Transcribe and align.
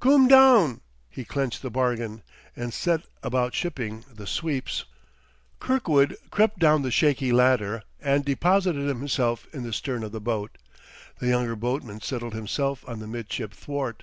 "Coom 0.00 0.26
down," 0.26 0.80
he 1.08 1.24
clenched 1.24 1.62
the 1.62 1.70
bargain; 1.70 2.24
and 2.56 2.74
set 2.74 3.02
about 3.22 3.54
shipping 3.54 4.04
the 4.12 4.26
sweeps. 4.26 4.84
Kirkwood 5.60 6.16
crept 6.32 6.58
down 6.58 6.82
the 6.82 6.90
shaky 6.90 7.30
ladder 7.30 7.84
and 8.00 8.24
deposited 8.24 8.88
himself 8.88 9.46
in 9.54 9.62
the 9.62 9.72
stern 9.72 10.02
of 10.02 10.10
the 10.10 10.20
boat; 10.20 10.58
the 11.20 11.28
younger 11.28 11.54
boatman 11.54 12.00
settled 12.00 12.34
himself 12.34 12.84
on 12.88 12.98
the 12.98 13.06
midship 13.06 13.54
thwart. 13.54 14.02